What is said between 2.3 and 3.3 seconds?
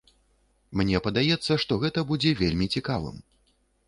вельмі цікавым.